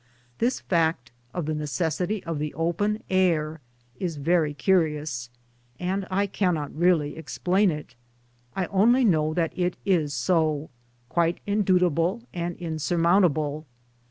[0.39, 3.61] This fact (of the necessity of the open air)
[3.99, 5.29] is very curious,
[5.79, 7.93] and I cannot really explain it.
[8.55, 10.71] I only know that it is so,
[11.07, 13.67] quite indubitable and insurmountable.